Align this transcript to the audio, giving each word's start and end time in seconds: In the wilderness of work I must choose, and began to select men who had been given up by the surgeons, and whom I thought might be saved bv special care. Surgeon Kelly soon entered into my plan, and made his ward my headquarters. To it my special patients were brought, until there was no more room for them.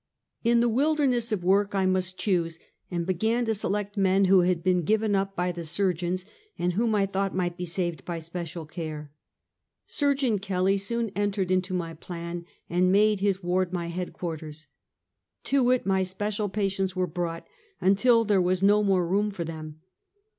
In 0.43 0.61
the 0.61 0.67
wilderness 0.67 1.31
of 1.31 1.43
work 1.43 1.75
I 1.75 1.85
must 1.85 2.17
choose, 2.17 2.57
and 2.89 3.05
began 3.05 3.45
to 3.45 3.53
select 3.53 3.97
men 3.97 4.25
who 4.25 4.39
had 4.41 4.63
been 4.63 4.79
given 4.79 5.13
up 5.15 5.35
by 5.35 5.51
the 5.51 5.63
surgeons, 5.63 6.25
and 6.57 6.73
whom 6.73 6.95
I 6.95 7.05
thought 7.05 7.35
might 7.35 7.55
be 7.55 7.67
saved 7.67 8.03
bv 8.03 8.23
special 8.23 8.65
care. 8.65 9.11
Surgeon 9.85 10.39
Kelly 10.39 10.79
soon 10.79 11.11
entered 11.15 11.51
into 11.51 11.75
my 11.75 11.93
plan, 11.93 12.47
and 12.67 12.91
made 12.91 13.19
his 13.19 13.43
ward 13.43 13.71
my 13.71 13.89
headquarters. 13.89 14.65
To 15.43 15.69
it 15.69 15.85
my 15.85 16.01
special 16.01 16.49
patients 16.49 16.95
were 16.95 17.05
brought, 17.05 17.45
until 17.79 18.25
there 18.25 18.41
was 18.41 18.63
no 18.63 18.81
more 18.81 19.07
room 19.07 19.29
for 19.29 19.43
them. 19.43 19.81